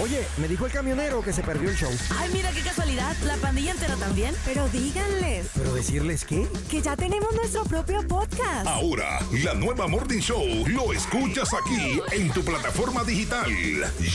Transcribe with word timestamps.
Oye, 0.00 0.26
me 0.38 0.48
dijo 0.48 0.66
el 0.66 0.72
camionero 0.72 1.22
que 1.22 1.32
se 1.32 1.42
perdió 1.42 1.70
el 1.70 1.76
show. 1.76 1.90
Ay, 2.18 2.30
mira 2.32 2.50
qué 2.52 2.60
casualidad. 2.60 3.16
La 3.26 3.36
pandilla 3.36 3.72
entera 3.72 3.94
también. 3.96 4.34
Pero 4.44 4.68
díganles 4.68 5.46
¿Pero 5.54 5.72
decirles 5.74 6.24
qué? 6.24 6.46
que 6.70 6.82
ya 6.82 6.96
tenemos 6.96 7.32
nuestro 7.34 7.64
propio 7.64 8.06
podcast. 8.06 8.66
Ahora, 8.66 9.20
la 9.44 9.54
nueva 9.54 9.86
Morning 9.86 10.20
Show 10.20 10.44
lo 10.68 10.92
escuchas 10.92 11.50
aquí 11.54 12.00
en 12.12 12.30
tu 12.32 12.42
plataforma 12.44 13.04
digital. 13.04 13.46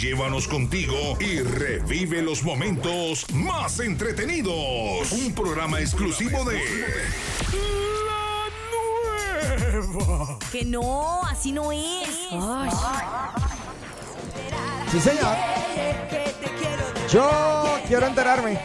Llévanos 0.02 0.47
contigo 0.47 1.17
y 1.19 1.40
revive 1.40 2.21
los 2.21 2.44
momentos 2.44 3.26
más 3.33 3.79
entretenidos. 3.79 5.12
Un 5.12 5.33
programa 5.33 5.79
exclusivo 5.79 6.44
de 6.46 6.60
La 8.07 8.49
Nueva. 9.81 10.39
Que 10.51 10.65
no, 10.65 11.23
así 11.26 11.51
no 11.51 11.71
es. 11.71 12.07
Ay, 12.31 12.69
Sí, 14.92 14.99
señor. 14.99 15.35
Yo 17.12 17.30
quiero 17.88 18.08
enterarme. 18.08 18.59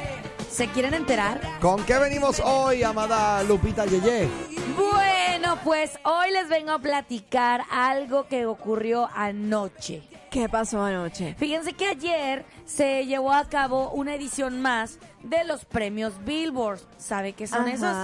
¿Se 0.50 0.68
quieren 0.68 0.94
enterar? 0.94 1.40
¿Con 1.60 1.84
qué 1.84 1.98
venimos 1.98 2.40
hoy, 2.40 2.82
amada 2.82 3.42
Lupita 3.42 3.84
Yeye? 3.84 4.28
Bueno, 4.76 5.58
pues 5.62 5.98
hoy 6.04 6.30
les 6.30 6.48
vengo 6.48 6.72
a 6.72 6.78
platicar 6.78 7.64
algo 7.70 8.26
que 8.26 8.46
ocurrió 8.46 9.10
anoche. 9.14 10.02
¿Qué 10.30 10.48
pasó 10.48 10.82
anoche? 10.82 11.34
Fíjense 11.38 11.74
que 11.74 11.88
ayer 11.88 12.46
se 12.64 13.04
llevó 13.04 13.32
a 13.32 13.48
cabo 13.48 13.90
una 13.90 14.14
edición 14.14 14.62
más 14.62 14.98
de 15.22 15.44
los 15.44 15.64
premios 15.64 16.14
Billboard. 16.24 16.80
¿Sabe 16.96 17.34
qué 17.34 17.46
son 17.46 17.68
esos? 17.68 17.94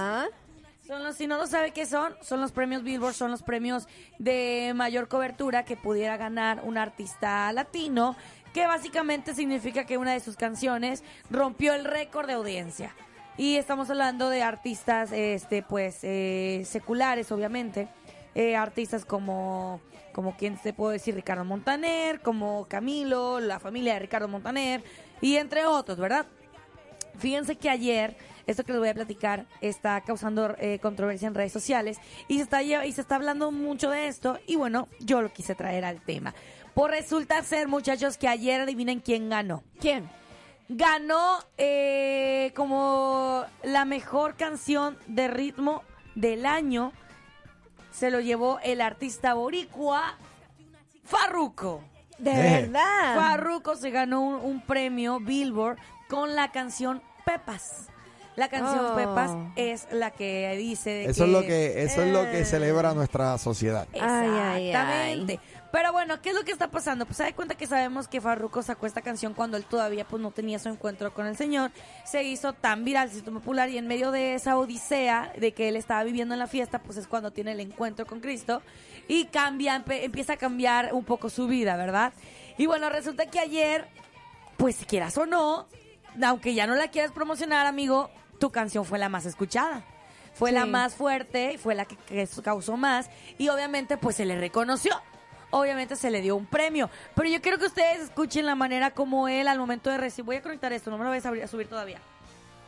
Son 0.91 1.05
los, 1.05 1.15
si 1.15 1.25
no 1.25 1.37
lo 1.37 1.47
sabe 1.47 1.71
qué 1.71 1.85
son, 1.85 2.17
son 2.21 2.41
los 2.41 2.51
premios 2.51 2.83
Billboard, 2.83 3.13
son 3.13 3.31
los 3.31 3.43
premios 3.43 3.87
de 4.19 4.73
mayor 4.75 5.07
cobertura 5.07 5.63
que 5.63 5.77
pudiera 5.77 6.17
ganar 6.17 6.63
un 6.65 6.77
artista 6.77 7.49
latino, 7.53 8.17
que 8.53 8.67
básicamente 8.67 9.33
significa 9.33 9.85
que 9.85 9.97
una 9.97 10.11
de 10.11 10.19
sus 10.19 10.35
canciones 10.35 11.01
rompió 11.29 11.75
el 11.75 11.85
récord 11.85 12.27
de 12.27 12.33
audiencia. 12.33 12.93
Y 13.37 13.55
estamos 13.55 13.89
hablando 13.89 14.27
de 14.27 14.43
artistas, 14.43 15.13
este, 15.13 15.63
pues, 15.63 15.99
eh, 16.01 16.63
seculares, 16.65 17.31
obviamente. 17.31 17.87
Eh, 18.35 18.57
artistas 18.57 19.05
como, 19.05 19.79
como 20.11 20.35
quién 20.35 20.57
te 20.57 20.73
puedo 20.73 20.91
decir, 20.91 21.15
Ricardo 21.15 21.45
Montaner, 21.45 22.19
como 22.19 22.65
Camilo, 22.67 23.39
la 23.39 23.61
familia 23.61 23.93
de 23.93 23.99
Ricardo 23.99 24.27
Montaner, 24.27 24.83
y 25.21 25.37
entre 25.37 25.65
otros, 25.65 25.97
¿verdad? 25.97 26.25
Fíjense 27.17 27.55
que 27.55 27.69
ayer, 27.69 28.15
esto 28.47 28.63
que 28.63 28.71
les 28.71 28.79
voy 28.79 28.89
a 28.89 28.93
platicar, 28.93 29.45
está 29.61 30.01
causando 30.01 30.55
eh, 30.59 30.79
controversia 30.81 31.27
en 31.27 31.35
redes 31.35 31.51
sociales 31.51 31.97
y 32.27 32.37
se, 32.37 32.43
está, 32.43 32.63
y 32.63 32.91
se 32.91 33.01
está 33.01 33.15
hablando 33.15 33.51
mucho 33.51 33.89
de 33.89 34.07
esto 34.07 34.39
y 34.47 34.55
bueno, 34.55 34.87
yo 34.99 35.21
lo 35.21 35.31
quise 35.31 35.55
traer 35.55 35.85
al 35.85 36.01
tema. 36.01 36.33
Pues 36.73 36.91
resulta 36.91 37.41
ser, 37.43 37.67
muchachos, 37.67 38.17
que 38.17 38.27
ayer 38.27 38.61
adivinen 38.61 38.99
quién 39.01 39.29
ganó. 39.29 39.63
¿Quién? 39.79 40.09
Ganó 40.69 41.39
eh, 41.57 42.53
como 42.55 43.43
la 43.63 43.83
mejor 43.83 44.35
canción 44.35 44.97
de 45.07 45.27
ritmo 45.27 45.83
del 46.15 46.45
año. 46.45 46.93
Se 47.91 48.09
lo 48.09 48.21
llevó 48.21 48.59
el 48.63 48.79
artista 48.79 49.33
boricua 49.33 50.17
Farruko. 51.03 51.83
¿De 52.17 52.31
Eh. 52.31 52.61
verdad? 52.61 53.15
Farruko 53.15 53.75
se 53.75 53.89
ganó 53.89 54.21
un, 54.21 54.35
un 54.35 54.61
premio 54.61 55.19
Billboard 55.19 55.77
con 56.11 56.35
la 56.35 56.51
canción 56.51 57.01
Pepas. 57.25 57.87
La 58.35 58.49
canción 58.49 58.85
Oh. 58.85 58.95
Pepas 58.95 59.31
es 59.55 59.87
la 59.91 60.11
que 60.11 60.55
dice 60.57 60.89
de 60.89 61.05
Eso 61.05 61.23
es 61.23 61.29
lo 61.29 61.41
que, 61.41 61.83
eso 61.83 62.01
es 62.01 62.11
lo 62.11 62.23
que 62.23 62.41
Eh, 62.41 62.45
celebra 62.45 62.93
nuestra 62.93 63.37
sociedad. 63.37 63.87
Ay, 63.93 63.99
ay, 64.29 64.67
Exactamente. 64.67 65.39
Pero 65.71 65.93
bueno, 65.93 66.21
¿qué 66.21 66.29
es 66.29 66.35
lo 66.35 66.43
que 66.43 66.51
está 66.51 66.69
pasando? 66.69 67.05
Pues 67.05 67.15
se 67.17 67.23
da 67.23 67.31
cuenta 67.33 67.55
que 67.55 67.65
sabemos 67.65 68.09
que 68.09 68.19
Farruko 68.19 68.61
sacó 68.61 68.87
esta 68.87 69.01
canción 69.01 69.33
cuando 69.33 69.55
él 69.55 69.63
todavía 69.63 70.05
pues 70.05 70.21
no 70.21 70.31
tenía 70.31 70.59
su 70.59 70.67
encuentro 70.67 71.13
con 71.13 71.27
el 71.27 71.37
Señor. 71.37 71.71
Se 72.03 72.23
hizo 72.23 72.51
tan 72.51 72.83
viral, 72.83 73.09
se 73.09 73.19
hizo 73.19 73.31
popular 73.31 73.69
y 73.69 73.77
en 73.77 73.87
medio 73.87 74.11
de 74.11 74.35
esa 74.35 74.57
odisea 74.57 75.31
de 75.37 75.53
que 75.53 75.69
él 75.69 75.77
estaba 75.77 76.03
viviendo 76.03 76.33
en 76.35 76.39
la 76.39 76.47
fiesta, 76.47 76.79
pues 76.79 76.97
es 76.97 77.07
cuando 77.07 77.31
tiene 77.31 77.53
el 77.53 77.61
encuentro 77.61 78.05
con 78.05 78.19
Cristo 78.19 78.61
y 79.07 79.25
cambia, 79.25 79.81
empieza 79.87 80.33
a 80.33 80.37
cambiar 80.37 80.93
un 80.93 81.05
poco 81.05 81.29
su 81.29 81.47
vida, 81.47 81.77
¿verdad? 81.77 82.11
Y 82.57 82.65
bueno, 82.65 82.89
resulta 82.89 83.27
que 83.27 83.39
ayer, 83.39 83.87
pues 84.57 84.75
si 84.75 84.85
quieras 84.85 85.17
o 85.17 85.25
no, 85.25 85.67
aunque 86.23 86.53
ya 86.53 86.67
no 86.67 86.75
la 86.75 86.89
quieras 86.89 87.11
promocionar, 87.11 87.65
amigo, 87.65 88.09
tu 88.39 88.51
canción 88.51 88.85
fue 88.85 88.99
la 88.99 89.09
más 89.09 89.25
escuchada. 89.25 89.83
Fue 90.33 90.51
la 90.51 90.65
más 90.65 90.95
fuerte, 90.95 91.57
fue 91.57 91.75
la 91.75 91.85
que, 91.85 91.97
que 91.97 92.27
causó 92.41 92.77
más 92.77 93.09
y 93.37 93.49
obviamente 93.49 93.97
pues 93.97 94.15
se 94.15 94.25
le 94.25 94.39
reconoció. 94.39 94.93
Obviamente 95.51 95.97
se 95.97 96.09
le 96.09 96.21
dio 96.21 96.37
un 96.37 96.45
premio, 96.45 96.89
pero 97.13 97.27
yo 97.27 97.41
quiero 97.41 97.57
que 97.57 97.65
ustedes 97.65 97.99
escuchen 98.03 98.45
la 98.45 98.55
manera 98.55 98.91
como 98.91 99.27
él 99.27 99.49
al 99.49 99.59
momento 99.59 99.89
de 99.89 99.97
recibir, 99.97 100.25
voy 100.25 100.35
a 100.37 100.41
conectar 100.41 100.71
esto, 100.71 100.89
no 100.89 100.97
me 100.97 101.03
lo 101.03 101.21
subir, 101.21 101.43
a 101.43 101.47
subir 101.47 101.67
todavía. 101.67 101.99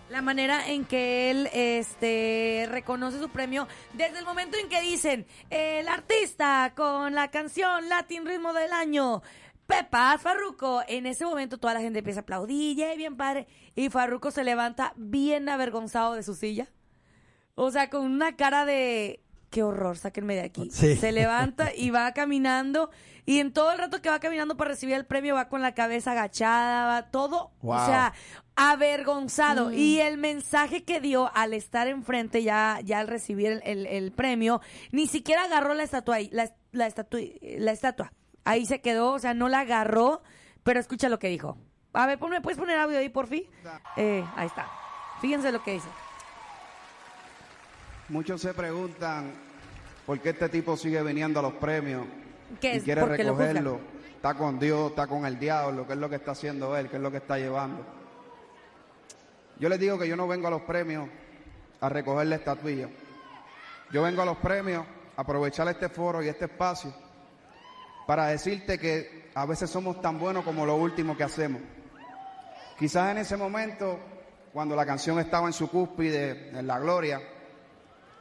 La 0.09 0.21
manera 0.21 0.67
en 0.67 0.83
que 0.83 1.31
él 1.31 1.49
este 1.53 2.67
reconoce 2.69 3.19
su 3.19 3.29
premio 3.29 3.69
desde 3.93 4.19
el 4.19 4.25
momento 4.25 4.57
en 4.57 4.67
que 4.67 4.81
dicen 4.81 5.25
el 5.49 5.87
artista 5.87 6.73
con 6.75 7.15
la 7.15 7.31
canción 7.31 7.87
Latin 7.87 8.25
Ritmo 8.25 8.51
del 8.51 8.73
año 8.73 9.23
Pepa 9.67 10.17
Farruko, 10.17 10.81
en 10.87 11.05
ese 11.05 11.25
momento 11.25 11.57
toda 11.57 11.73
la 11.73 11.79
gente 11.81 11.99
empieza 11.99 12.19
a 12.19 12.23
aplaudir, 12.23 12.75
"Yay, 12.77 12.97
bien 12.97 13.15
padre, 13.17 13.47
y 13.75 13.89
Farruko 13.89 14.29
se 14.31 14.43
levanta 14.43 14.93
bien 14.97 15.47
avergonzado 15.49 16.13
de 16.15 16.23
su 16.23 16.35
silla. 16.35 16.67
O 17.55 17.71
sea, 17.71 17.89
con 17.89 18.03
una 18.05 18.35
cara 18.35 18.65
de 18.65 19.21
qué 19.51 19.61
horror, 19.63 19.97
sáquenme 19.97 20.33
de 20.35 20.41
aquí. 20.41 20.69
Sí. 20.71 20.95
Se 20.97 21.11
levanta 21.11 21.73
y 21.75 21.91
va 21.91 22.11
caminando 22.13 22.89
y 23.25 23.39
en 23.39 23.53
todo 23.53 23.71
el 23.71 23.77
rato 23.77 24.01
que 24.01 24.09
va 24.09 24.19
caminando 24.19 24.57
para 24.57 24.71
recibir 24.71 24.95
el 24.95 25.05
premio 25.05 25.35
va 25.35 25.47
con 25.47 25.61
la 25.61 25.75
cabeza 25.75 26.11
agachada, 26.13 26.85
va 26.87 27.11
todo, 27.11 27.51
o 27.61 27.85
sea, 27.85 28.13
avergonzado. 28.55 29.71
Y 29.71 29.99
el 29.99 30.17
mensaje 30.17 30.83
que 30.83 30.99
dio 30.99 31.31
al 31.35 31.53
estar 31.53 31.87
enfrente 31.87 32.43
ya, 32.43 32.79
ya 32.83 32.99
al 32.99 33.07
recibir 33.07 33.51
el, 33.51 33.61
el- 33.63 33.85
el 33.85 34.11
premio, 34.11 34.59
ni 34.91 35.07
siquiera 35.07 35.43
agarró 35.43 35.73
la 35.73 35.83
estatua, 35.83 36.15
ahí, 36.15 36.29
la, 36.31 36.49
la, 36.71 36.87
estatu- 36.87 37.37
la 37.59 37.71
estatua. 37.71 38.11
Ahí 38.45 38.65
se 38.65 38.81
quedó, 38.81 39.13
o 39.13 39.19
sea, 39.19 39.33
no 39.33 39.47
la 39.49 39.61
agarró, 39.61 40.21
pero 40.63 40.79
escucha 40.79 41.09
lo 41.09 41.19
que 41.19 41.29
dijo. 41.29 41.57
A 41.93 42.05
ver, 42.07 42.17
ponme, 42.19 42.41
¿puedes 42.41 42.57
poner 42.57 42.77
audio 42.77 42.97
ahí, 42.97 43.09
por 43.09 43.27
fin? 43.27 43.43
Eh, 43.95 44.23
ahí 44.35 44.47
está. 44.47 44.67
Fíjense 45.21 45.51
lo 45.51 45.63
que 45.63 45.73
dice. 45.73 45.87
Muchos 48.09 48.41
se 48.41 48.53
preguntan 48.53 49.31
por 50.05 50.19
qué 50.19 50.29
este 50.31 50.49
tipo 50.49 50.75
sigue 50.75 51.01
viniendo 51.03 51.39
a 51.39 51.43
los 51.43 51.53
premios 51.53 52.05
¿Qué 52.59 52.73
y 52.73 52.77
es? 52.77 52.83
quiere 52.83 53.01
Porque 53.01 53.23
lo 53.23 53.33
juzgan. 53.33 53.55
recogerlo. 53.55 53.79
Está 54.15 54.33
con 54.35 54.59
Dios, 54.59 54.89
está 54.91 55.07
con 55.07 55.25
el 55.25 55.37
diablo, 55.39 55.85
qué 55.87 55.93
es 55.93 55.99
lo 55.99 56.09
que 56.09 56.15
está 56.15 56.31
haciendo 56.31 56.75
él, 56.77 56.89
qué 56.89 56.95
es 56.97 57.01
lo 57.01 57.11
que 57.11 57.17
está 57.17 57.37
llevando. 57.37 57.85
Yo 59.59 59.69
les 59.69 59.79
digo 59.79 59.97
que 59.99 60.07
yo 60.07 60.15
no 60.15 60.27
vengo 60.27 60.47
a 60.47 60.51
los 60.51 60.61
premios 60.61 61.07
a 61.81 61.89
recoger 61.89 62.27
la 62.27 62.35
estatuilla. 62.35 62.89
Yo 63.91 64.01
vengo 64.01 64.21
a 64.21 64.25
los 64.25 64.37
premios 64.37 64.85
a 65.15 65.21
aprovechar 65.21 65.67
este 65.67 65.89
foro 65.89 66.23
y 66.23 66.27
este 66.29 66.45
espacio 66.45 66.93
para 68.05 68.27
decirte 68.27 68.77
que 68.77 69.29
a 69.35 69.45
veces 69.45 69.69
somos 69.69 70.01
tan 70.01 70.19
buenos 70.19 70.43
como 70.43 70.65
lo 70.65 70.75
último 70.75 71.15
que 71.17 71.23
hacemos. 71.23 71.61
Quizás 72.77 73.11
en 73.11 73.19
ese 73.19 73.37
momento, 73.37 73.99
cuando 74.51 74.75
la 74.75 74.85
canción 74.85 75.19
estaba 75.19 75.47
en 75.47 75.53
su 75.53 75.69
cúspide, 75.69 76.49
en 76.49 76.67
la 76.67 76.79
gloria, 76.79 77.21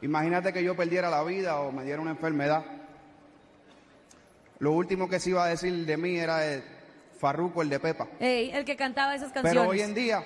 imagínate 0.02 0.52
que 0.52 0.62
yo 0.62 0.76
perdiera 0.76 1.10
la 1.10 1.22
vida 1.24 1.60
o 1.60 1.72
me 1.72 1.84
diera 1.84 2.00
una 2.00 2.12
enfermedad. 2.12 2.64
Lo 4.58 4.72
último 4.72 5.08
que 5.08 5.18
se 5.18 5.30
iba 5.30 5.44
a 5.44 5.48
decir 5.48 5.84
de 5.84 5.96
mí 5.96 6.16
era 6.16 6.46
el 6.46 6.62
Farruco, 7.18 7.62
el 7.62 7.68
de 7.68 7.80
Pepa. 7.80 8.06
Ey, 8.20 8.50
el 8.50 8.64
que 8.64 8.76
cantaba 8.76 9.14
esas 9.14 9.32
canciones. 9.32 9.52
Pero 9.52 9.70
hoy 9.70 9.80
en 9.80 9.94
día 9.94 10.24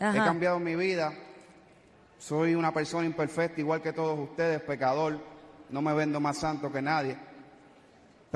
he 0.00 0.16
cambiado 0.16 0.58
mi 0.58 0.74
vida. 0.74 1.12
Soy 2.18 2.54
una 2.54 2.72
persona 2.72 3.06
imperfecta, 3.06 3.60
igual 3.60 3.82
que 3.82 3.92
todos 3.92 4.18
ustedes, 4.18 4.62
pecador. 4.62 5.20
No 5.68 5.82
me 5.82 5.92
vendo 5.92 6.20
más 6.20 6.38
santo 6.38 6.72
que 6.72 6.80
nadie. 6.80 7.16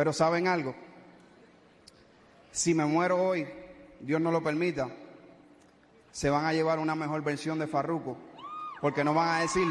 Pero 0.00 0.14
¿saben 0.14 0.48
algo? 0.48 0.74
Si 2.50 2.72
me 2.72 2.86
muero 2.86 3.22
hoy, 3.22 3.46
Dios 4.00 4.18
no 4.18 4.30
lo 4.30 4.42
permita, 4.42 4.88
se 6.10 6.30
van 6.30 6.46
a 6.46 6.54
llevar 6.54 6.78
una 6.78 6.94
mejor 6.94 7.22
versión 7.22 7.58
de 7.58 7.66
Farruco. 7.66 8.16
Porque 8.80 9.04
no 9.04 9.12
van 9.12 9.28
a 9.28 9.40
decir 9.40 9.66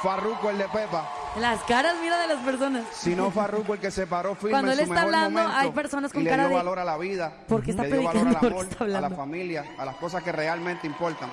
Farruco 0.00 0.48
el 0.48 0.58
de 0.58 0.68
Pepa, 0.68 1.08
Las 1.40 1.60
caras, 1.64 1.96
mira, 2.00 2.20
de 2.20 2.28
las 2.28 2.44
personas. 2.44 2.84
sino 2.92 3.32
Farruco 3.32 3.74
el 3.74 3.80
que 3.80 3.90
se 3.90 4.06
paró 4.06 4.36
firme 4.36 4.52
Cuando 4.52 4.70
en 4.70 4.78
él 4.78 4.86
su 4.86 4.92
está 4.92 5.06
mejor 5.06 5.14
hablando, 5.16 5.40
momento 5.40 5.58
hay 5.58 5.70
personas 5.72 6.12
con 6.12 6.22
y 6.22 6.24
le 6.24 6.36
dio 6.36 6.48
de, 6.50 6.54
valor 6.54 6.78
a 6.78 6.84
la 6.84 6.96
vida, 6.96 7.32
¿por 7.48 7.60
qué 7.64 7.72
está 7.72 7.82
le 7.82 7.98
dio 7.98 8.04
valor 8.04 8.28
al 8.28 8.34
¿Por 8.38 8.68
qué 8.68 8.76
amor, 8.76 8.96
a 8.96 9.00
la 9.00 9.10
familia, 9.10 9.74
a 9.76 9.84
las 9.84 9.96
cosas 9.96 10.22
que 10.22 10.30
realmente 10.30 10.86
importan. 10.86 11.30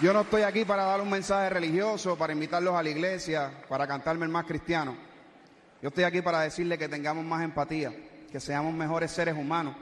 Yo 0.00 0.12
no 0.12 0.20
estoy 0.20 0.42
aquí 0.42 0.64
para 0.64 0.84
dar 0.84 1.00
un 1.00 1.10
mensaje 1.10 1.50
religioso, 1.50 2.16
para 2.16 2.32
invitarlos 2.32 2.76
a 2.76 2.82
la 2.84 2.88
iglesia, 2.88 3.50
para 3.68 3.84
cantarme 3.84 4.26
el 4.26 4.30
más 4.30 4.44
cristiano. 4.44 4.96
Yo 5.82 5.88
estoy 5.88 6.04
aquí 6.04 6.22
para 6.22 6.40
decirle 6.40 6.78
que 6.78 6.88
tengamos 6.88 7.24
más 7.24 7.42
empatía, 7.42 7.92
que 8.30 8.38
seamos 8.38 8.72
mejores 8.72 9.10
seres 9.10 9.34
humanos, 9.36 9.74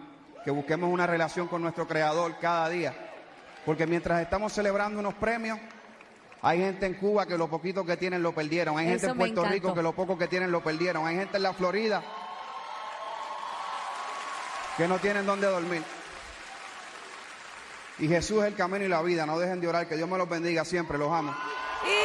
que 0.43 0.51
busquemos 0.51 0.91
una 0.91 1.07
relación 1.07 1.49
con 1.49 1.61
nuestro 1.61 1.87
Creador 1.87 2.35
cada 2.41 2.71
día. 2.71 2.95
Porque 3.67 3.87
mientras 3.87 4.23
estamos 4.23 4.55
celebrando 4.55 5.01
unos 5.01 5.13
premios, 5.15 5.59
hay 6.41 6.61
gente 6.61 6.87
en 6.87 6.95
Cuba 6.95 7.27
que 7.27 7.37
lo 7.37 7.49
poquito 7.49 7.85
que 7.85 7.99
tienen 7.99 8.23
lo 8.23 8.35
perdieron, 8.35 8.79
hay 8.79 8.87
gente 8.87 9.09
en 9.09 9.19
Puerto 9.19 9.45
Rico 9.45 9.75
que 9.75 9.83
lo 9.83 9.93
poco 9.93 10.17
que 10.17 10.29
tienen 10.29 10.51
lo 10.51 10.65
perdieron, 10.65 11.07
hay 11.07 11.17
gente 11.17 11.37
en 11.37 11.43
la 11.43 11.53
Florida 11.53 12.03
que 14.79 14.89
no 14.89 14.99
tienen 14.99 15.27
dónde 15.27 15.47
dormir. 15.47 15.83
Y 17.99 18.09
Jesús 18.09 18.43
es 18.43 18.49
el 18.49 18.55
camino 18.55 18.85
y 18.85 18.89
la 18.89 19.03
vida. 19.03 19.27
No 19.27 19.39
dejen 19.39 19.61
de 19.61 19.69
orar. 19.69 19.89
Que 19.89 19.97
Dios 19.97 20.09
me 20.09 20.19
los 20.19 20.29
bendiga 20.29 20.65
siempre. 20.65 20.99
Los 20.99 21.11
amo. 21.11 21.35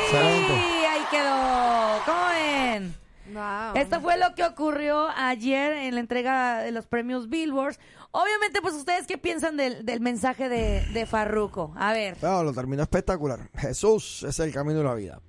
Excelente. 0.03 0.53
Y 0.53 0.85
ahí 0.85 1.01
quedó. 1.09 2.01
¿Cómo 2.05 2.27
ven? 2.29 2.95
Wow. 3.33 3.75
Esto 3.75 4.01
fue 4.01 4.17
lo 4.17 4.33
que 4.35 4.43
ocurrió 4.43 5.07
ayer 5.15 5.73
en 5.73 5.95
la 5.95 6.01
entrega 6.01 6.59
de 6.59 6.71
los 6.71 6.85
premios 6.85 7.29
Billboards. 7.29 7.79
Obviamente, 8.11 8.61
pues 8.61 8.73
ustedes 8.73 9.07
qué 9.07 9.17
piensan 9.17 9.55
del, 9.57 9.85
del 9.85 10.01
mensaje 10.01 10.49
de, 10.49 10.85
de 10.93 11.05
Farruko. 11.05 11.73
A 11.77 11.93
ver. 11.93 12.17
Bueno, 12.19 12.43
lo 12.43 12.53
terminó 12.53 12.83
espectacular. 12.83 13.49
Jesús 13.57 14.23
es 14.27 14.39
el 14.39 14.51
camino 14.51 14.81
y 14.81 14.83
la 14.83 14.93
vida. 14.95 15.21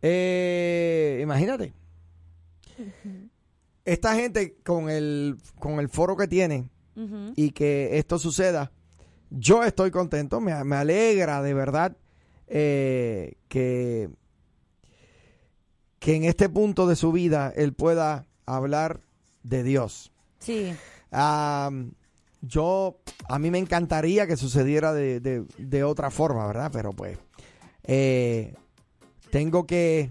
Eh, 0.00 1.18
imagínate. 1.22 1.74
Esta 3.84 4.14
gente 4.14 4.56
con 4.64 4.88
el, 4.88 5.36
con 5.58 5.80
el 5.80 5.88
foro 5.88 6.16
que 6.16 6.28
tiene 6.28 6.70
y 7.36 7.50
que 7.50 7.98
esto 7.98 8.18
suceda, 8.18 8.70
yo 9.36 9.62
estoy 9.64 9.90
contento, 9.90 10.40
me, 10.40 10.62
me 10.64 10.76
alegra 10.76 11.42
de 11.42 11.54
verdad 11.54 11.96
eh, 12.46 13.34
que, 13.48 14.08
que 15.98 16.16
en 16.16 16.24
este 16.24 16.48
punto 16.48 16.86
de 16.86 16.96
su 16.96 17.12
vida 17.12 17.52
él 17.56 17.72
pueda 17.72 18.26
hablar 18.46 19.00
de 19.42 19.62
Dios. 19.62 20.12
Sí. 20.38 20.74
Yo, 22.42 22.98
a 23.28 23.38
mí 23.38 23.50
me 23.50 23.58
encantaría 23.58 24.26
que 24.26 24.36
sucediera 24.36 24.92
de, 24.92 25.20
de- 25.20 25.44
de 25.56 25.84
otra 25.84 26.10
forma, 26.10 26.46
¿verdad? 26.46 26.70
Pero 26.72 26.90
pues, 26.92 27.16
eh, 27.84 28.54
tengo 29.30 29.66
que 29.66 30.10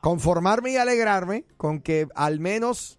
conformarme 0.00 0.72
y 0.72 0.76
alegrarme 0.76 1.44
con 1.56 1.80
que 1.80 2.08
al 2.16 2.40
menos, 2.40 2.98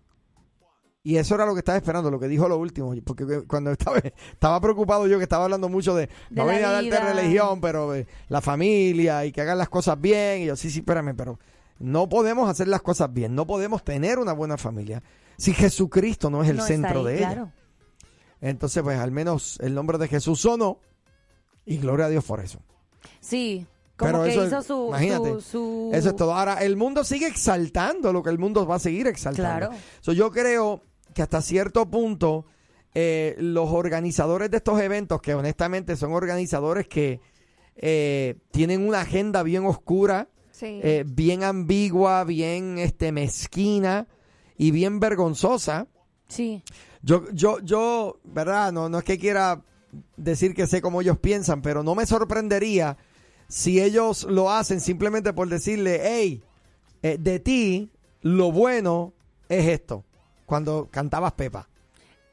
y 1.06 1.16
eso 1.18 1.36
era 1.36 1.46
lo 1.46 1.54
que 1.54 1.60
estaba 1.60 1.78
esperando, 1.78 2.12
lo 2.12 2.20
que 2.20 2.28
dijo 2.28 2.50
lo 2.50 2.58
último, 2.58 2.94
porque 3.06 3.44
cuando 3.48 3.72
estaba, 3.72 4.00
estaba 4.00 4.60
preocupado 4.60 5.08
yo 5.08 5.18
que 5.18 5.24
estaba 5.24 5.46
hablando 5.46 5.70
mucho 5.70 5.96
de, 5.96 6.08
De 6.08 6.12
no 6.32 6.46
venir 6.46 6.66
a 6.66 6.72
darte 6.72 7.00
religión, 7.00 7.62
pero 7.62 7.96
eh, 7.96 8.06
la 8.28 8.42
familia 8.42 9.24
y 9.26 9.32
que 9.32 9.40
hagan 9.42 9.58
las 9.58 9.70
cosas 9.70 10.02
bien, 10.02 10.42
y 10.42 10.46
yo, 10.48 10.56
sí, 10.58 10.70
sí, 10.70 10.80
espérame, 10.80 11.16
pero 11.16 11.40
no 11.80 12.10
podemos 12.10 12.50
hacer 12.50 12.68
las 12.68 12.82
cosas 12.82 13.14
bien, 13.14 13.36
no 13.36 13.46
podemos 13.48 13.84
tener 13.84 14.20
una 14.20 14.34
buena 14.34 14.58
familia 14.58 15.02
si 15.38 15.54
Jesucristo 15.54 16.30
no 16.30 16.42
es 16.44 16.50
el 16.50 16.58
No 16.58 16.66
centro 16.66 17.00
ahí, 17.02 17.06
de 17.06 17.18
ella. 17.20 17.28
claro. 17.34 17.52
Entonces, 18.42 18.84
pues 18.84 19.00
al 19.00 19.12
menos 19.12 19.58
el 19.62 19.74
nombre 19.74 19.98
de 19.98 20.08
Jesús 20.08 20.42
sonó 20.42 20.80
y 21.66 21.78
gloria 21.78 22.06
a 22.08 22.10
Dios 22.10 22.24
por 22.24 22.40
eso. 22.40 22.60
Sí. 23.20 23.66
Como 23.98 24.12
Pero 24.12 24.24
que 24.26 24.32
eso 24.32 24.42
es- 24.44 24.48
hizo 24.50 24.62
su, 24.62 24.88
imagínate, 24.90 25.30
su, 25.36 25.42
su- 25.42 25.90
Eso 25.94 26.10
es 26.10 26.16
todo. 26.18 26.34
Ahora, 26.36 26.56
el 26.64 26.76
mundo 26.76 27.04
sigue 27.06 27.28
exaltando 27.28 28.12
lo 28.12 28.22
que 28.22 28.30
el 28.30 28.38
mundo 28.38 28.66
va 28.68 28.76
a 28.76 28.80
seguir 28.80 29.08
exaltando. 29.08 29.68
Claro. 29.70 29.82
So, 30.02 30.12
yo 30.12 30.32
creo 30.32 30.82
que 31.14 31.22
hasta 31.22 31.42
cierto 31.42 31.90
punto 31.90 32.46
eh, 32.94 33.36
los 33.40 33.72
organizadores 33.72 34.50
de 34.50 34.58
estos 34.58 34.80
eventos, 34.82 35.22
que 35.22 35.34
honestamente 35.34 35.96
son 35.98 36.14
organizadores 36.14 36.88
que 36.88 37.20
eh, 37.76 38.36
tienen 38.52 38.88
una 38.88 39.02
agenda 39.02 39.44
bien 39.44 39.66
oscura, 39.66 40.30
Sí. 40.52 40.80
eh, 40.82 41.04
bien 41.06 41.44
ambigua, 41.44 42.24
bien 42.24 42.78
este 42.78 43.12
mezquina 43.12 44.08
y 44.58 44.72
bien 44.72 45.02
vergonzosa. 45.02 45.88
Sí. 46.30 46.64
Yo, 47.02 47.30
yo, 47.34 47.60
yo, 47.60 48.20
¿verdad? 48.24 48.72
No, 48.72 48.88
no 48.88 49.00
es 49.00 49.04
que 49.04 49.20
quiera 49.20 49.62
decir 50.16 50.54
que 50.54 50.66
sé 50.66 50.82
cómo 50.82 51.02
ellos 51.02 51.18
piensan, 51.20 51.62
pero 51.62 51.84
no 51.84 51.94
me 51.96 52.06
sorprendería 52.06 52.98
si 53.50 53.82
ellos 53.82 54.24
lo 54.24 54.50
hacen 54.50 54.80
simplemente 54.80 55.34
por 55.34 55.50
decirle, 55.50 56.00
hey, 56.02 56.42
de 57.02 57.40
ti 57.40 57.92
lo 58.22 58.52
bueno 58.54 59.14
es 59.50 59.68
esto, 59.68 60.06
cuando 60.46 60.88
cantabas 60.92 61.34
Pepa. 61.34 61.68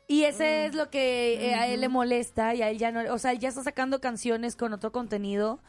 Y 0.09 0.25
ese 0.25 0.67
es 0.67 0.75
lo 0.75 0.91
que 0.91 1.51
eh, 1.51 1.55
a 1.55 1.69
él 1.69 1.81
le 1.81 1.89
molesta 1.89 2.55
y 2.55 2.63
a 2.63 2.71
él 2.71 2.79
ya 2.79 2.91
no, 2.91 3.13
o 3.13 3.19
sea, 3.19 3.33
él 3.33 3.39
ya 3.39 3.49
está 3.49 3.63
sacando 3.63 4.01
canciones 4.01 4.57
con 4.57 4.73
otro 4.73 4.93
contenido 4.93 5.61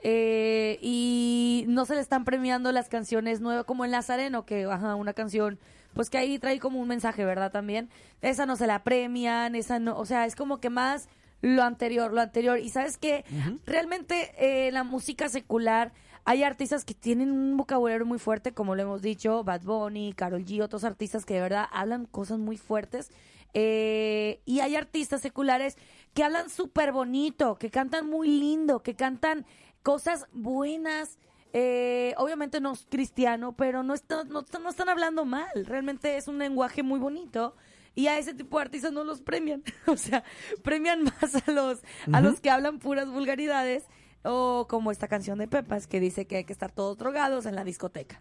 eh, 0.00 0.78
y 0.82 1.64
no 1.68 1.84
se 1.84 1.94
le 1.94 2.00
están 2.00 2.24
premiando 2.24 2.72
las 2.72 2.88
canciones 2.88 3.40
nuevas 3.40 3.64
como 3.64 3.84
el 3.84 3.92
Nazareno, 3.92 4.44
que 4.44 4.64
ajá, 4.64 4.96
una 4.96 5.12
canción 5.12 5.58
pues 5.94 6.10
que 6.10 6.18
ahí 6.18 6.38
trae 6.38 6.58
como 6.58 6.80
un 6.80 6.88
mensaje, 6.88 7.24
¿verdad? 7.24 7.52
También 7.52 7.90
esa 8.22 8.46
no 8.46 8.56
se 8.56 8.66
la 8.66 8.82
premian, 8.82 9.54
esa 9.54 9.78
no, 9.78 9.96
o 9.96 10.06
sea, 10.06 10.26
es 10.26 10.34
como 10.34 10.58
que 10.58 10.70
más 10.70 11.08
lo 11.42 11.62
anterior, 11.62 12.12
lo 12.12 12.20
anterior. 12.20 12.58
Y 12.58 12.70
sabes 12.70 12.96
que 12.96 13.24
realmente 13.66 14.32
eh, 14.38 14.72
la 14.72 14.84
música 14.84 15.28
secular 15.28 15.92
hay 16.24 16.42
artistas 16.44 16.84
que 16.84 16.94
tienen 16.94 17.30
un 17.32 17.56
vocabulario 17.56 18.06
muy 18.06 18.18
fuerte, 18.18 18.52
como 18.52 18.74
lo 18.74 18.82
hemos 18.82 19.02
dicho, 19.02 19.42
Bad 19.44 19.62
Bunny, 19.62 20.12
Karol 20.12 20.44
G, 20.44 20.62
otros 20.62 20.84
artistas 20.84 21.24
que 21.24 21.34
de 21.34 21.40
verdad 21.40 21.66
hablan 21.72 22.06
cosas 22.06 22.38
muy 22.38 22.56
fuertes. 22.56 23.10
Eh, 23.54 24.40
y 24.46 24.60
hay 24.60 24.76
artistas 24.76 25.20
seculares 25.20 25.76
que 26.14 26.24
hablan 26.24 26.48
súper 26.48 26.92
bonito, 26.92 27.56
que 27.58 27.70
cantan 27.70 28.08
muy 28.08 28.28
lindo, 28.28 28.82
que 28.82 28.94
cantan 28.94 29.44
cosas 29.82 30.26
buenas. 30.32 31.18
Eh, 31.52 32.14
obviamente 32.16 32.60
no 32.60 32.72
es 32.72 32.86
cristiano, 32.88 33.52
pero 33.54 33.82
no, 33.82 33.92
está- 33.92 34.24
no, 34.24 34.40
están- 34.40 34.62
no 34.62 34.70
están 34.70 34.88
hablando 34.88 35.24
mal. 35.24 35.66
Realmente 35.66 36.16
es 36.16 36.28
un 36.28 36.38
lenguaje 36.38 36.82
muy 36.82 36.98
bonito. 36.98 37.54
Y 37.94 38.06
a 38.06 38.16
ese 38.18 38.32
tipo 38.32 38.56
de 38.58 38.62
artistas 38.62 38.92
no 38.92 39.04
los 39.04 39.20
premian. 39.20 39.62
o 39.86 39.96
sea, 39.98 40.24
premian 40.62 41.04
más 41.04 41.34
a 41.46 41.50
los, 41.50 41.82
a 42.12 42.20
los 42.22 42.40
que 42.40 42.48
hablan 42.50 42.78
puras 42.78 43.10
vulgaridades. 43.10 43.84
O 44.24 44.66
como 44.68 44.90
esta 44.90 45.08
canción 45.08 45.38
de 45.38 45.48
Pepas 45.48 45.86
que 45.86 46.00
dice 46.00 46.26
que 46.26 46.36
hay 46.36 46.44
que 46.44 46.52
estar 46.52 46.70
todos 46.70 46.96
drogados 46.98 47.46
en 47.46 47.54
la 47.54 47.64
discoteca. 47.64 48.20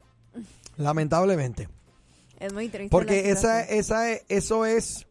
Lamentablemente. 0.78 1.70
es 2.40 2.54
muy 2.54 2.70
triste. 2.70 2.90
Porque 2.90 3.30
esa, 3.30 3.62
esa, 3.62 4.12
eso 4.14 4.66
es, 4.66 5.08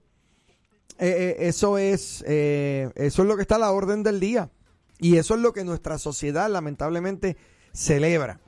eh, 0.98 1.08
eh, 1.08 1.36
eso 1.40 1.78
es, 1.78 2.24
eh, 2.26 2.90
eso 2.96 3.22
es 3.22 3.28
lo 3.28 3.36
que 3.36 3.42
está 3.42 3.56
a 3.56 3.60
la 3.60 3.72
orden 3.72 4.02
del 4.02 4.20
día. 4.20 4.50
Y 4.98 5.16
eso 5.16 5.34
es 5.34 5.40
lo 5.40 5.52
que 5.52 5.64
nuestra 5.64 5.98
sociedad 5.98 6.50
lamentablemente 6.50 7.36
celebra. 7.72 8.40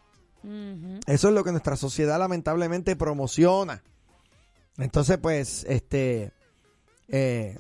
Eso 1.06 1.28
es 1.28 1.34
lo 1.34 1.44
que 1.44 1.52
nuestra 1.52 1.76
sociedad 1.76 2.18
lamentablemente 2.18 2.96
promociona. 2.96 3.82
Entonces, 4.76 5.18
pues, 5.18 5.64
este, 5.68 6.32
eh, 7.08 7.58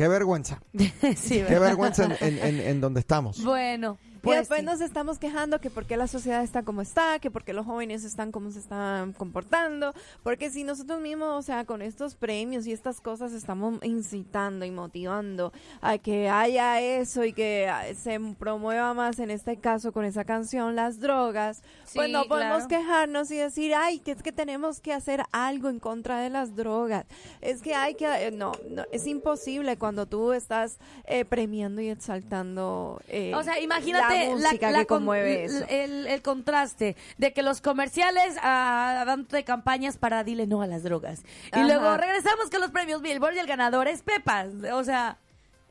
qué 0.00 0.08
vergüenza. 0.08 0.58
sí, 0.72 1.44
Qué 1.46 1.58
vergüenza 1.58 2.06
en, 2.06 2.12
en- 2.20 2.38
en- 2.38 2.60
en 2.60 2.80
donde 2.80 3.00
estamos. 3.00 3.44
Bueno, 3.44 3.98
y 4.20 4.24
pues 4.24 4.38
después 4.40 4.60
sí. 4.60 4.66
nos 4.66 4.80
estamos 4.80 5.18
quejando 5.18 5.60
que 5.60 5.70
por 5.70 5.86
qué 5.86 5.96
la 5.96 6.06
sociedad 6.06 6.42
está 6.42 6.62
como 6.62 6.82
está, 6.82 7.18
que 7.18 7.30
por 7.30 7.44
qué 7.44 7.52
los 7.52 7.66
jóvenes 7.66 8.04
están 8.04 8.32
como 8.32 8.50
se 8.50 8.58
están 8.58 9.12
comportando, 9.12 9.94
porque 10.22 10.50
si 10.50 10.64
nosotros 10.64 11.00
mismos, 11.00 11.28
o 11.38 11.42
sea, 11.42 11.64
con 11.64 11.82
estos 11.82 12.14
premios 12.14 12.66
y 12.66 12.72
estas 12.72 13.00
cosas 13.00 13.32
estamos 13.32 13.78
incitando 13.82 14.64
y 14.64 14.70
motivando 14.70 15.52
a 15.80 15.98
que 15.98 16.28
haya 16.28 16.80
eso 16.80 17.24
y 17.24 17.32
que 17.32 17.68
ah, 17.68 17.84
se 17.94 18.18
promueva 18.38 18.94
más 18.94 19.18
en 19.18 19.30
este 19.30 19.56
caso 19.56 19.92
con 19.92 20.04
esa 20.04 20.24
canción 20.24 20.76
las 20.76 21.00
drogas, 21.00 21.62
pues 21.94 22.06
Sí, 22.06 22.12
no 22.12 22.24
podemos 22.26 22.66
claro. 22.66 22.68
quejarnos 22.68 23.30
y 23.30 23.36
decir, 23.36 23.74
ay, 23.74 23.98
que 24.00 24.12
es 24.12 24.22
que 24.22 24.32
tenemos 24.32 24.80
que 24.80 24.92
hacer 24.92 25.22
algo 25.32 25.68
en 25.68 25.78
contra 25.80 26.20
de 26.20 26.30
las 26.30 26.54
drogas. 26.56 27.06
Es 27.40 27.62
que 27.62 27.74
hay 27.74 27.94
que, 27.94 28.06
eh, 28.06 28.30
no, 28.30 28.52
no, 28.70 28.84
es 28.92 29.06
imposible 29.06 29.76
cuando 29.76 30.06
tú 30.06 30.32
estás 30.32 30.78
eh, 31.04 31.24
premiando 31.24 31.80
y 31.80 31.88
exaltando. 31.88 33.00
eh, 33.08 33.32
O 33.34 33.42
sea, 33.42 33.58
imagínate 33.60 34.09
la 34.10 34.30
música 34.30 34.68
que 34.72 34.86
con- 34.86 34.98
conmueve 34.98 35.44
eso. 35.44 35.64
El, 35.68 36.06
el 36.06 36.22
contraste 36.22 36.96
de 37.18 37.32
que 37.32 37.42
los 37.42 37.60
comerciales 37.60 38.36
ah, 38.42 39.02
dándote 39.06 39.44
campañas 39.44 39.96
para 39.96 40.24
dile 40.24 40.46
no 40.46 40.62
a 40.62 40.66
las 40.66 40.82
drogas. 40.82 41.22
Y 41.54 41.60
luego 41.60 41.96
regresamos 41.96 42.50
con 42.50 42.60
los 42.60 42.70
premios 42.70 43.02
Billboard 43.02 43.34
y 43.34 43.38
el 43.38 43.46
ganador 43.46 43.88
es 43.88 44.02
Pepas. 44.02 44.48
O 44.72 44.84
sea, 44.84 45.18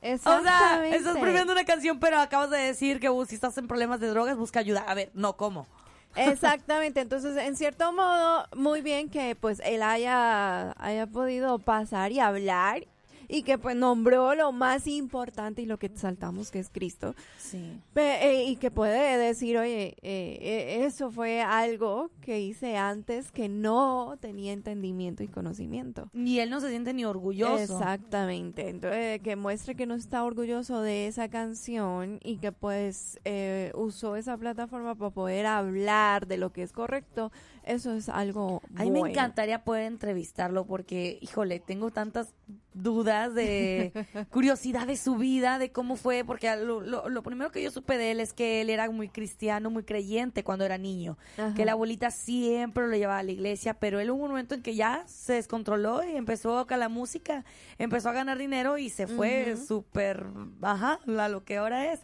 o 0.01 0.41
sea, 0.41 0.86
estás 0.88 1.17
premiando 1.17 1.51
una 1.53 1.65
canción, 1.65 2.00
pero 2.00 2.19
acabas 2.19 2.50
de 2.50 2.58
decir 2.58 3.00
que 3.00 3.10
uh, 3.10 3.25
si 3.25 3.36
estás 3.36 3.58
en 3.58 3.67
problemas 3.67 4.00
de 4.00 4.08
drogas, 4.08 4.38
busca 4.38 4.60
ayuda. 4.60 4.86
A 4.88 4.93
ver, 4.93 5.12
no, 5.13 5.36
¿cómo? 5.36 5.67
Exactamente, 6.15 7.01
entonces 7.01 7.38
en 7.38 7.55
cierto 7.55 7.93
modo, 7.93 8.48
muy 8.55 8.81
bien 8.81 9.10
que 9.10 9.36
pues 9.36 9.62
él 9.63 9.84
haya, 9.84 10.72
haya 10.84 11.05
podido 11.05 11.60
pasar 11.60 12.12
y 12.12 12.19
hablar 12.19 12.88
y 13.30 13.44
que 13.44 13.58
pues 13.58 13.76
nombró 13.76 14.34
lo 14.36 14.52
más 14.52 14.88
importante 14.88 15.62
y 15.62 15.66
lo 15.66 15.78
que 15.78 15.86
exaltamos 15.86 16.50
que 16.52 16.60
es 16.60 16.70
Cristo. 16.70 17.16
Sí. 17.38 17.80
Eh, 17.96 18.46
y 18.48 18.56
que 18.56 18.72
puede 18.72 19.18
decir, 19.18 19.58
oye, 19.58 19.96
eh, 20.02 20.38
eh, 20.42 20.86
eso 20.86 21.12
fue 21.12 21.42
algo 21.42 22.10
que 22.22 22.42
hice 22.42 22.76
antes 22.76 23.32
que 23.32 23.48
no 23.48 24.18
tenía 24.20 24.52
entendimiento 24.52 25.24
y 25.24 25.28
conocimiento. 25.28 26.10
Y 26.14 26.40
él 26.40 26.50
no 26.50 26.60
se 26.60 26.70
siente 26.70 26.94
ni 26.94 27.06
orgulloso. 27.06 27.62
Exactamente, 27.62 28.70
entonces 28.70 29.22
que 29.22 29.36
muestre 29.36 29.76
que 29.76 29.86
no 29.86 29.94
está 29.94 30.24
orgulloso 30.24 30.82
de 30.82 31.08
esa 31.08 31.30
canción 31.30 32.20
y 32.24 32.38
que 32.38 32.52
pues 32.52 33.20
eh, 33.26 33.72
usó 33.76 34.16
esa 34.16 34.38
plataforma 34.38 34.96
para 34.96 35.12
poder 35.12 35.46
hablar 35.46 36.28
de 36.28 36.38
lo 36.38 36.52
que 36.52 36.64
es 36.64 36.72
correcto, 36.72 37.32
eso 37.70 37.94
es 37.94 38.10
algo 38.10 38.62
A 38.76 38.84
mí 38.84 38.92
me 38.92 39.00
encantaría 39.12 39.64
poder 39.64 39.84
entrevistarlo 39.84 40.66
porque, 40.66 41.18
híjole, 41.22 41.60
tengo 41.60 41.92
tantas 41.92 42.34
dudas, 42.74 43.34
de 43.34 43.92
curiosidad 44.32 44.88
de 44.88 44.96
su 44.96 45.16
vida, 45.16 45.60
de 45.60 45.72
cómo 45.72 45.96
fue, 45.96 46.24
porque 46.24 46.56
lo, 46.56 46.82
lo- 46.82 47.10
lo 47.10 47.24
primero 47.24 47.52
que 47.52 47.62
yo 47.62 47.72
supe 47.72 47.98
de 47.98 48.12
él 48.12 48.20
es 48.20 48.32
que 48.34 48.62
él 48.62 48.70
era 48.70 48.90
muy 48.90 49.10
cristiano, 49.10 49.70
muy 49.70 49.84
creyente 49.84 50.44
cuando 50.44 50.66
era 50.66 50.78
niño, 50.78 51.18
Ajá. 51.38 51.54
que 51.56 51.66
la 51.66 51.74
abuelita 51.74 52.12
siempre 52.12 52.88
lo 52.88 52.96
llevaba 52.96 53.20
a 53.20 53.24
la 53.24 53.32
iglesia, 53.32 53.74
pero 53.74 54.00
él 54.00 54.10
hubo 54.12 54.24
un 54.24 54.30
momento 54.30 54.56
en 54.56 54.62
que 54.62 54.76
ya 54.76 55.04
se 55.08 55.34
descontroló 55.34 56.04
y 56.04 56.16
empezó 56.16 56.66
con 56.68 56.80
la 56.80 56.90
música, 56.90 57.44
empezó 57.78 58.10
a 58.10 58.14
ganar 58.14 58.38
dinero 58.38 58.78
y 58.78 58.90
se 58.90 59.08
fue 59.08 59.58
súper, 59.58 60.26
ajá, 60.62 61.00
a 61.18 61.28
lo 61.30 61.44
que 61.44 61.58
ahora 61.58 61.92
es. 61.92 62.00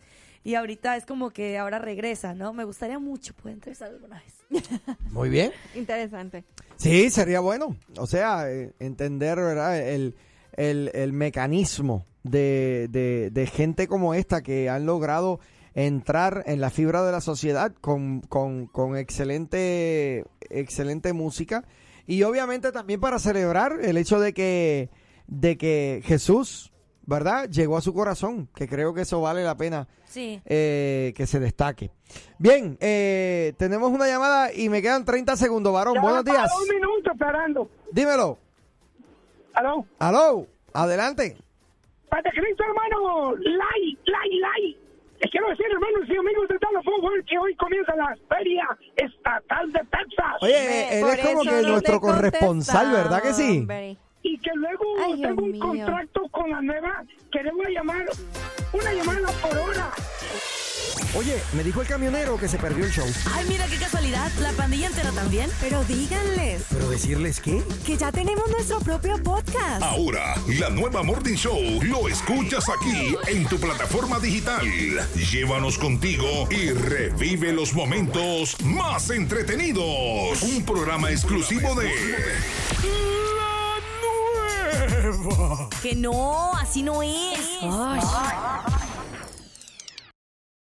Y 0.45 0.53
ahorita 0.53 0.95
es 0.95 1.07
como 1.07 1.31
que 1.31 1.57
ahora 1.57 1.79
regresa, 1.79 2.35
¿no? 2.35 2.53
Me 2.53 2.65
gustaría 2.65 2.99
mucho 2.99 3.33
poder 3.33 3.55
entrevistar 3.55 3.89
alguna 3.89 4.21
vez. 4.21 4.63
Muy 5.11 5.27
bien. 5.27 5.51
Interesante. 5.73 6.43
Sí, 6.75 7.09
sería 7.09 7.39
bueno. 7.39 7.75
O 7.97 8.05
sea, 8.05 8.47
eh, 8.51 8.71
entender, 8.79 9.37
¿verdad? 9.37 9.79
El, 9.79 10.15
el, 10.53 10.91
el 10.93 11.13
mecanismo 11.13 12.05
de, 12.21 12.87
de, 12.91 13.31
de 13.31 13.47
gente 13.47 13.87
como 13.87 14.13
esta 14.13 14.43
que 14.43 14.69
han 14.69 14.85
logrado 14.85 15.39
entrar 15.73 16.43
en 16.45 16.61
la 16.61 16.69
fibra 16.69 17.03
de 17.03 17.11
la 17.11 17.21
sociedad 17.21 17.73
con, 17.81 18.21
con, 18.21 18.67
con 18.67 18.95
excelente, 18.97 20.25
excelente 20.51 21.11
música. 21.13 21.65
Y 22.05 22.21
obviamente 22.21 22.71
también 22.71 22.99
para 22.99 23.17
celebrar 23.17 23.79
el 23.81 23.97
hecho 23.97 24.19
de 24.19 24.35
que, 24.35 24.91
de 25.25 25.57
que 25.57 26.01
Jesús, 26.05 26.71
¿verdad? 27.05 27.49
Llegó 27.49 27.77
a 27.77 27.81
su 27.81 27.93
corazón, 27.93 28.47
que 28.55 28.67
creo 28.67 28.93
que 28.93 29.01
eso 29.01 29.21
vale 29.21 29.43
la 29.43 29.55
pena 29.55 29.87
Sí. 30.05 30.41
eh, 30.45 31.13
que 31.15 31.25
se 31.27 31.39
destaque. 31.39 31.91
Bien, 32.37 32.77
eh, 32.81 33.53
tenemos 33.57 33.91
una 33.91 34.07
llamada 34.07 34.53
y 34.53 34.69
me 34.69 34.81
quedan 34.81 35.05
30 35.05 35.35
segundos, 35.35 35.73
varón. 35.73 35.97
Buenos 36.01 36.23
días. 36.25 36.51
Un 36.61 36.75
minuto 36.75 37.11
esperando. 37.11 37.69
Dímelo. 37.91 38.37
¿Aló? 39.53 39.85
Aló, 39.99 40.47
adelante. 40.73 41.37
Padre 42.09 42.31
Cristo, 42.31 42.63
hermano. 42.63 43.35
Lai, 43.35 43.97
lai. 44.05 44.77
Les 45.21 45.31
quiero 45.31 45.47
decir, 45.49 45.65
hermanos 45.71 46.09
y 46.09 46.17
amigos 46.17 46.47
de 46.49 46.59
Telephone 46.59 47.23
que 47.25 47.37
hoy 47.37 47.55
comienza 47.55 47.95
la 47.95 48.15
Feria 48.27 48.67
Estatal 48.97 49.71
de 49.71 49.79
Texas. 49.79 50.35
Oye, 50.41 50.99
él 50.99 51.05
es 51.07 51.25
como 51.25 51.41
que 51.43 51.61
no 51.61 51.69
nuestro 51.69 52.01
corresponsal, 52.01 52.91
¿verdad 52.91 53.21
que 53.21 53.33
sí? 53.33 53.59
hombre. 53.59 53.97
Y 54.27 54.39
que 54.39 54.49
luego 54.55 54.83
Ay, 55.03 55.13
Dios 55.17 55.29
tengo 55.29 55.43
un 55.43 55.51
mío. 55.51 55.61
contrato 55.61 56.21
con 56.31 56.49
la 56.49 56.59
nueva 56.61 57.03
que 57.31 57.43
le 57.43 57.51
voy 57.51 57.65
a 57.67 57.69
llamar 57.69 58.05
una 58.73 58.93
llamada 58.93 59.27
por 59.41 59.55
hora. 59.57 59.91
Oye, 61.15 61.37
me 61.53 61.63
dijo 61.63 61.81
el 61.81 61.87
camionero 61.87 62.35
que 62.37 62.47
se 62.49 62.57
perdió 62.57 62.83
el 62.83 62.91
show. 62.91 63.05
Ay, 63.33 63.45
mira 63.47 63.67
qué 63.67 63.77
casualidad. 63.77 64.29
La 64.41 64.51
pandilla 64.51 64.87
entera 64.87 65.11
también. 65.11 65.49
Pero 65.61 65.81
díganles 65.85 66.63
¿Pero 66.69 66.89
decirles 66.89 67.39
qué? 67.39 67.63
que 67.85 67.95
ya 67.95 68.11
tenemos 68.11 68.49
nuestro 68.49 68.79
propio 68.79 69.17
podcast. 69.23 69.81
Ahora, 69.81 70.33
la 70.59 70.69
nueva 70.71 71.03
Morning 71.03 71.35
Show 71.35 71.57
lo 71.83 72.09
escuchas 72.09 72.65
aquí 72.69 73.15
en 73.27 73.45
tu 73.47 73.57
plataforma 73.59 74.19
digital. 74.19 74.65
Llévanos 75.31 75.77
contigo 75.77 76.49
y 76.51 76.71
revive 76.71 77.53
los 77.53 77.73
momentos 77.73 78.59
más 78.65 79.09
entretenidos. 79.11 80.41
Un 80.41 80.65
programa 80.65 81.11
exclusivo 81.11 81.75
de 81.75 81.91
Que 85.81 85.95
no, 85.95 86.53
así 86.55 86.81
no 86.81 87.01
es. 87.03 87.59